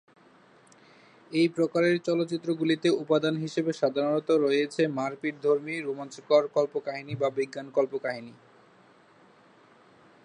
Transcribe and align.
এই 1.31 1.47
প্রকারের 1.47 1.95
চলচ্চিত্রগুলিতে 1.99 2.87
উপাদান 3.03 3.35
হিসেবে 3.37 3.71
সাধারণত 3.73 4.29
রয়েছে 4.35 4.81
মারপিঠধর্মী, 4.87 5.75
রোমাঞ্চকর, 5.79 6.43
কল্পকাহিনী 6.47 7.13
বা 7.15 7.29
বিজ্ঞান-কল্পকাহিনী। 7.29 8.33